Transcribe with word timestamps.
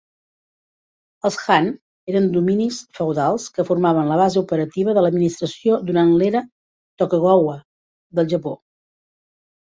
Els 1.27 1.35
Han 1.55 1.67
eren 2.13 2.25
dominis 2.37 2.79
feudals 2.99 3.45
que 3.59 3.65
formaven 3.67 4.09
la 4.13 4.17
base 4.23 4.41
operativa 4.41 4.97
de 4.99 5.05
l'administració 5.07 5.79
durant 5.91 6.17
l'era 6.23 6.43
Tokugawa 7.05 7.55
del 8.23 8.35
Japó. 8.35 8.57